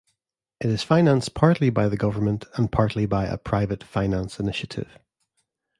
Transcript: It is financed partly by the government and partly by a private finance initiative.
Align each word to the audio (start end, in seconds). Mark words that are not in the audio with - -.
It 0.59 0.65
is 0.71 0.81
financed 0.81 1.35
partly 1.35 1.69
by 1.69 1.87
the 1.87 1.95
government 1.95 2.45
and 2.55 2.71
partly 2.71 3.05
by 3.05 3.25
a 3.27 3.37
private 3.37 3.83
finance 3.83 4.39
initiative. 4.39 4.97